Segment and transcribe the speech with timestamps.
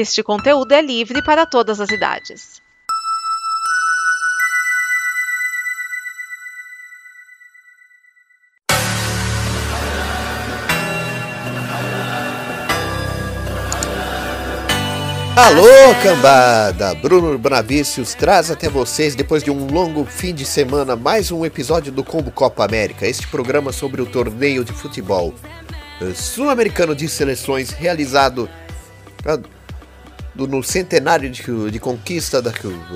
[0.00, 2.62] Este conteúdo é livre para todas as idades.
[15.36, 15.64] Alô,
[16.00, 16.94] cambada!
[16.94, 21.90] Bruno Bravicius traz até vocês, depois de um longo fim de semana, mais um episódio
[21.90, 25.34] do Combo Copa América, este programa sobre o torneio de futebol
[26.00, 28.48] eh, sul-americano de seleções realizado
[29.26, 29.57] ah,
[30.46, 32.52] no centenário de, de conquista da,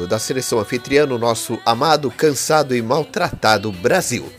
[0.08, 4.30] da seleção anfitriã, o nosso amado, cansado e maltratado Brasil.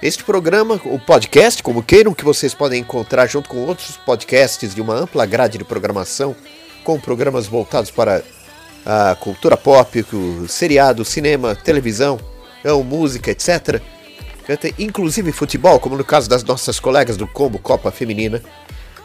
[0.00, 4.80] Este programa, o podcast, como queiram, que vocês podem encontrar junto com outros podcasts de
[4.80, 6.36] uma ampla grade de programação,
[6.84, 8.22] com programas voltados para
[8.86, 10.04] a cultura pop,
[10.48, 12.20] seriado, cinema, televisão,
[12.84, 13.82] música, etc.
[14.78, 18.40] Inclusive futebol, como no caso das nossas colegas do Combo Copa Feminina,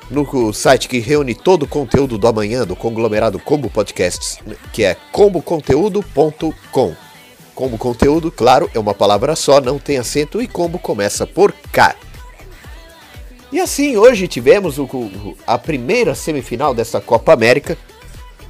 [0.10, 4.40] no site que reúne todo o conteúdo do amanhã do conglomerado Combo Podcasts,
[4.72, 6.96] que é comboconteúdo.com.
[7.56, 11.96] Combo Conteúdo, claro, é uma palavra só, não tem acento e combo começa por K.
[13.52, 14.88] E assim, hoje tivemos o,
[15.46, 17.78] a primeira semifinal dessa Copa América.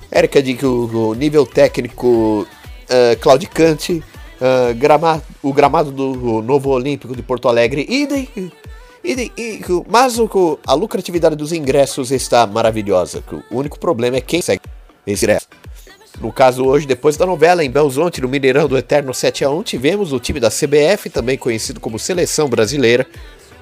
[0.10, 4.02] Érica de que o, nível técnico uh, claudicante,
[4.40, 8.30] uh, o gramado do Novo Olímpico de Porto Alegre, idem,
[9.04, 13.23] idem, idem mas o, a lucratividade dos ingressos está maravilhosa.
[13.52, 14.62] O único problema é quem segue
[15.06, 15.48] esse ingresso.
[16.20, 19.64] No caso hoje, depois da novela em Belzonte, no Mineirão do Eterno 7 a 1
[19.64, 23.06] tivemos o time da CBF, também conhecido como Seleção Brasileira,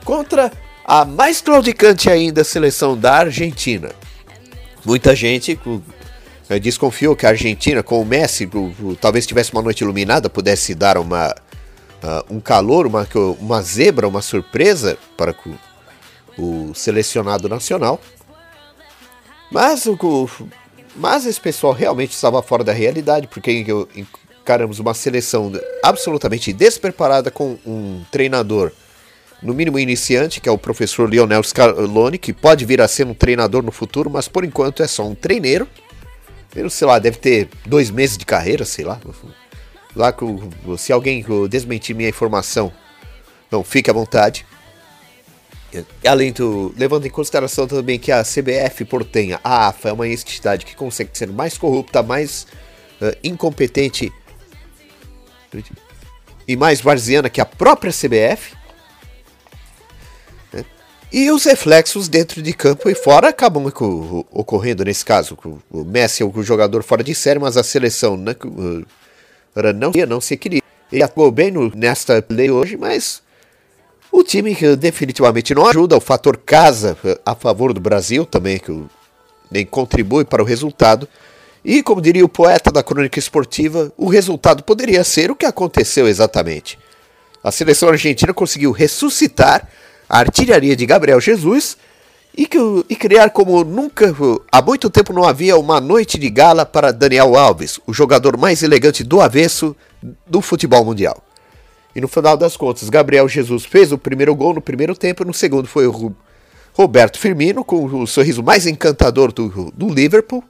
[0.03, 0.51] contra
[0.85, 3.91] a mais claudicante ainda seleção da Argentina.
[4.83, 5.57] Muita gente
[6.49, 8.49] eh, desconfiou que a Argentina, com o Messi,
[8.99, 11.33] talvez tivesse uma noite iluminada, pudesse dar uma,
[12.03, 13.07] uh, um calor, uma,
[13.39, 15.35] uma zebra, uma surpresa para
[16.37, 17.99] o, o selecionado nacional.
[19.51, 20.29] Mas, o,
[20.95, 23.65] mas esse pessoal realmente estava fora da realidade, porque
[24.41, 25.51] encaramos uma seleção
[25.83, 28.71] absolutamente despreparada com um treinador
[29.41, 33.13] no mínimo iniciante, que é o professor Lionel Scaloni, que pode vir a ser um
[33.13, 35.67] treinador no futuro, mas por enquanto é só um treineiro.
[36.69, 38.99] Sei lá, deve ter dois meses de carreira, sei lá.
[39.95, 40.13] Lá
[40.77, 42.71] se alguém desmentir minha informação,
[43.51, 44.45] não, fique à vontade.
[46.07, 46.73] Além do.
[46.77, 51.11] Levando em consideração também que a CBF portenha, a AFA é uma entidade que consegue
[51.13, 52.47] ser mais corrupta, mais
[53.01, 54.11] uh, incompetente
[56.47, 58.55] e mais varziana que a própria CBF.
[61.13, 63.65] E os reflexos dentro de campo e fora acabam
[64.31, 65.37] ocorrendo nesse caso.
[65.69, 68.15] O Messi é o jogador fora de série, mas a seleção
[69.55, 70.67] não, não, não se equilibra.
[70.91, 73.21] Ele atuou bem no, nesta play hoje, mas
[74.11, 75.95] o time definitivamente não ajuda.
[75.95, 78.83] O fator casa a favor do Brasil também, que
[79.49, 81.07] nem contribui para o resultado.
[81.63, 86.07] E, como diria o poeta da crônica esportiva, o resultado poderia ser o que aconteceu
[86.07, 86.77] exatamente.
[87.43, 89.67] A seleção argentina conseguiu ressuscitar
[90.09, 91.77] a artilharia de Gabriel Jesus
[92.35, 92.57] e, que,
[92.89, 94.15] e criar como nunca
[94.51, 98.63] há muito tempo não havia uma noite de gala para Daniel Alves, o jogador mais
[98.63, 99.75] elegante do avesso
[100.25, 101.21] do futebol mundial.
[101.93, 105.33] E no final das contas, Gabriel Jesus fez o primeiro gol no primeiro tempo, no
[105.33, 106.15] segundo foi o
[106.73, 110.43] Roberto Firmino, com o sorriso mais encantador do, do Liverpool.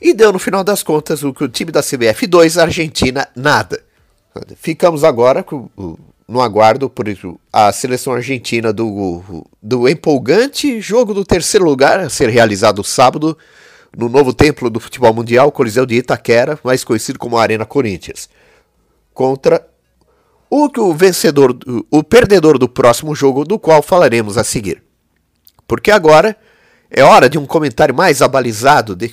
[0.00, 3.82] E deu no final das contas o, o time da CBF 2, Argentina nada.
[4.56, 5.68] Ficamos agora com
[6.28, 7.06] no aguardo por
[7.52, 13.38] a seleção argentina do, do empolgante jogo do terceiro lugar a ser realizado sábado
[13.96, 18.28] no novo templo do futebol mundial, Coliseu de Itaquera, mais conhecido como Arena Corinthians,
[19.14, 19.66] contra
[20.50, 21.56] o, o vencedor,
[21.90, 24.82] o perdedor do próximo jogo, do qual falaremos a seguir.
[25.66, 26.36] Porque agora
[26.90, 29.10] é hora de um comentário mais abalizado de,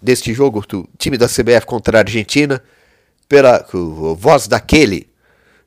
[0.00, 2.62] deste jogo do time da CBF contra a Argentina,
[3.28, 3.64] pela
[4.16, 5.11] voz daquele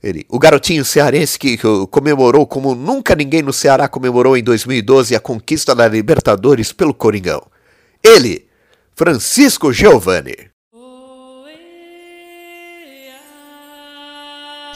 [0.06, 1.58] ele, o garotinho cearense que
[1.90, 7.42] comemorou como nunca ninguém no Ceará comemorou em 2012 a conquista da Libertadores pelo Coringão.
[8.04, 8.46] Ele,
[8.96, 10.55] Francisco Giovanni.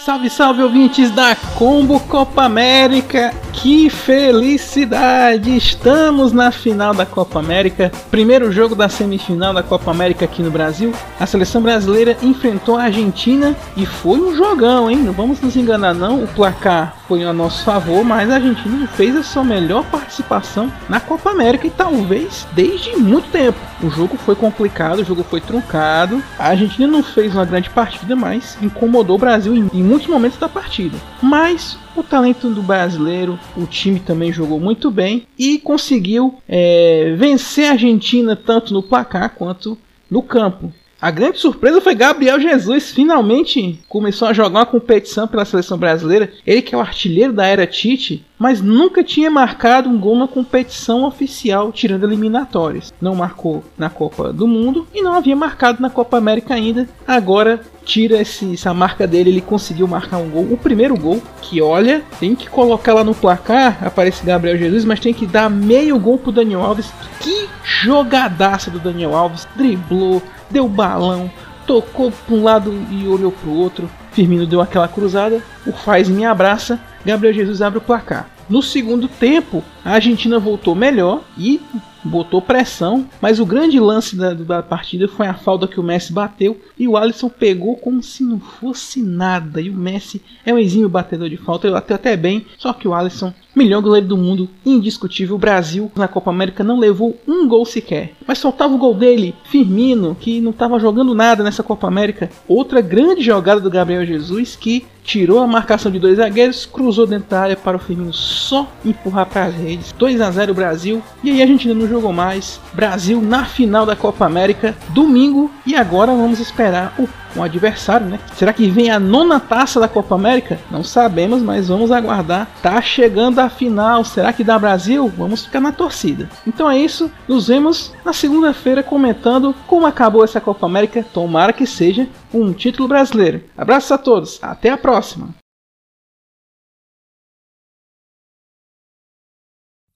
[0.09, 3.31] Salve, salve ouvintes da Combo Copa América!
[3.53, 5.55] Que felicidade!
[5.55, 10.49] Estamos na final da Copa América, primeiro jogo da semifinal da Copa América aqui no
[10.49, 10.93] Brasil.
[11.19, 14.97] A seleção brasileira enfrentou a Argentina e foi um jogão, hein?
[14.97, 16.23] Não vamos nos enganar, não.
[16.23, 20.99] O placar foi a nosso favor, mas a Argentina fez a sua melhor participação na
[20.99, 23.59] Copa América e talvez desde muito tempo.
[23.81, 26.23] O jogo foi complicado, o jogo foi truncado.
[26.37, 30.39] A Argentina não fez uma grande partida, mas incomodou o Brasil em, em muitos momentos
[30.39, 30.97] da partida.
[31.21, 37.65] Mas o talento do brasileiro, o time também jogou muito bem e conseguiu é, vencer
[37.65, 39.77] a Argentina tanto no placar quanto
[40.09, 40.73] no campo.
[41.01, 46.29] A grande surpresa foi Gabriel Jesus, finalmente começou a jogar uma competição pela seleção brasileira.
[46.45, 50.27] Ele que é o artilheiro da era Tite, mas nunca tinha marcado um gol na
[50.27, 52.93] competição oficial, tirando eliminatórias.
[52.99, 56.85] Não marcou na Copa do Mundo e não havia marcado na Copa América ainda.
[57.07, 61.61] Agora tira esse, essa marca dele, ele conseguiu marcar um gol, o primeiro gol, que
[61.61, 65.97] olha, tem que colocar lá no placar, aparece Gabriel Jesus, mas tem que dar meio
[65.97, 66.91] gol pro Daniel Alves.
[67.21, 67.47] Que
[67.83, 71.31] jogadaça do Daniel Alves, driblou, deu balão,
[71.65, 73.89] tocou para um lado e olhou para o outro.
[74.11, 78.27] Firmino deu aquela cruzada, o faz me abraça, Gabriel Jesus abre o placar.
[78.49, 81.61] No segundo tempo, a Argentina voltou melhor e
[82.03, 86.11] botou pressão, mas o grande lance da, da, partida foi a falta que o Messi
[86.11, 89.61] bateu e o Alisson pegou como se não fosse nada.
[89.61, 92.87] E o Messi é um exímio batedor de falta, ele bateu até bem, só que
[92.87, 95.35] o Alisson, melhor goleiro do mundo, indiscutível.
[95.35, 99.35] O Brasil na Copa América não levou um gol sequer, mas soltava o gol dele,
[99.43, 102.29] Firmino, que não estava jogando nada nessa Copa América.
[102.47, 107.31] Outra grande jogada do Gabriel Jesus que tirou a marcação de dois zagueiros, cruzou dentro
[107.31, 109.91] da área para o Firmino só empurrar para as redes.
[109.97, 111.01] 2 a 0 Brasil.
[111.23, 112.61] E aí a gente ainda não jogou mais.
[112.73, 115.49] Brasil na final da Copa América, domingo.
[115.65, 118.19] E agora vamos esperar o um adversário, né?
[118.35, 120.59] Será que vem a nona taça da Copa América?
[120.71, 122.49] Não sabemos, mas vamos aguardar.
[122.61, 124.03] Tá chegando a final.
[124.03, 125.07] Será que dá Brasil?
[125.17, 126.29] Vamos ficar na torcida.
[126.45, 127.11] Então é isso.
[127.27, 131.05] Nos vemos na segunda-feira comentando como acabou essa Copa América.
[131.13, 133.43] Tomara que seja um título brasileiro.
[133.57, 134.39] Abraços a todos.
[134.41, 135.29] Até a próxima.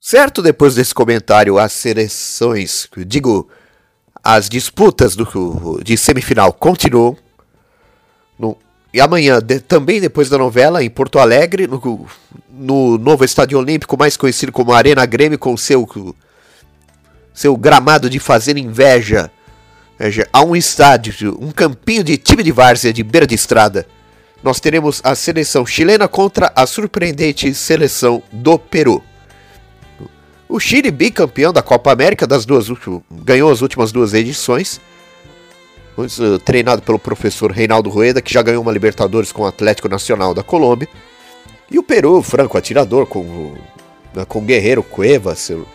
[0.05, 3.49] Certo, depois desse comentário, as seleções, digo,
[4.21, 7.17] as disputas do, de semifinal continuam.
[8.37, 8.57] No,
[8.93, 12.07] e amanhã, de, também depois da novela, em Porto Alegre, no,
[12.51, 15.87] no novo Estádio Olímpico, mais conhecido como Arena Grêmio, com seu,
[17.33, 19.31] seu gramado de fazer inveja
[20.31, 23.87] a um estádio, um campinho de time de várzea de beira de estrada.
[24.43, 29.01] Nós teremos a seleção chilena contra a surpreendente seleção do Peru.
[30.49, 32.67] O Chile, bicampeão da Copa América, das duas
[33.09, 34.79] ganhou as últimas duas edições.
[35.95, 40.33] Uh, treinado pelo professor Reinaldo Rueda, que já ganhou uma Libertadores com o Atlético Nacional
[40.33, 40.89] da Colômbia.
[41.69, 45.51] E o Peru, franco atirador, com, uh, com o Guerreiro Cuevas.
[45.51, 45.67] Eu,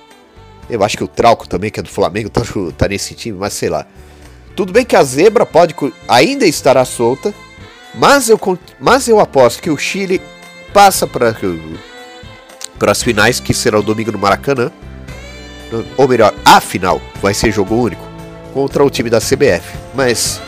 [0.69, 2.43] eu acho que o Trauco também, que é do Flamengo, tá,
[2.76, 3.87] tá nesse time, mas sei lá.
[4.56, 5.73] Tudo bem que a zebra pode
[6.09, 7.32] ainda estará solta,
[7.94, 8.41] mas eu,
[8.81, 10.21] mas eu aposto que o Chile
[10.73, 11.37] passa para
[12.76, 14.73] para as finais, que será o domingo no Maracanã.
[15.97, 18.07] Ou melhor, a final vai ser jogo único
[18.53, 19.77] contra o time da CBF.
[19.95, 20.41] Mas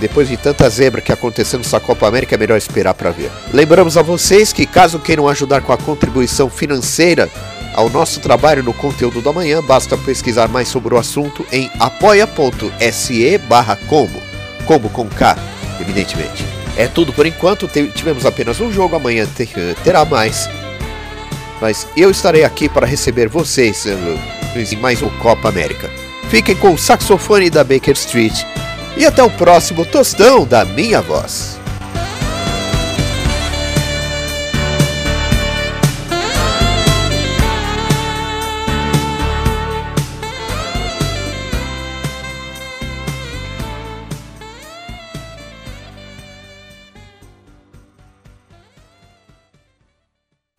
[0.00, 3.30] depois de tanta zebra que aconteceu nessa Copa América, é melhor esperar para ver.
[3.52, 7.28] Lembramos a vocês que caso queiram ajudar com a contribuição financeira
[7.74, 13.38] ao nosso trabalho no conteúdo da manhã, basta pesquisar mais sobre o assunto em apoia.se
[13.38, 14.20] barra combo,
[14.66, 15.36] combo com K,
[15.80, 16.44] evidentemente.
[16.76, 19.26] É tudo por enquanto, tivemos apenas um jogo, amanhã
[19.84, 20.48] terá mais
[21.60, 26.09] mas eu estarei aqui para receber vocês em mais um Copa América.
[26.30, 28.44] Fiquem com o saxofone da Baker Street
[28.96, 31.58] e até o próximo tostão da minha voz.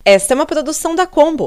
[0.04, 1.46] Esta é uma produção da Combo.